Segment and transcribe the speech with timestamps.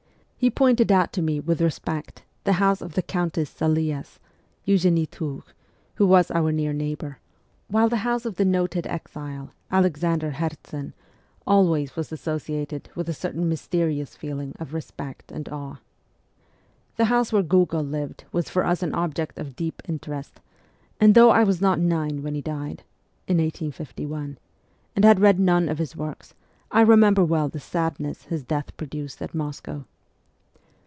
[0.43, 4.17] He pointed out to me with respect the house of the Countess Salias
[4.65, 5.43] (Eugenie Tour),
[5.97, 7.19] who was our near neighbour,
[7.67, 10.93] while the house of the noted exile Alexander Herzen
[11.45, 15.77] always was associated with a certain mysterious feeling of respect and awe.
[16.97, 20.39] The house where Gogol lived was for us an object of deep respect,
[20.99, 22.81] and though I was not nine when he died
[23.27, 24.39] (in 1851),
[24.95, 26.33] and had read none of his works,
[26.71, 29.85] I remember well the sadness his death pro duced at Moscow.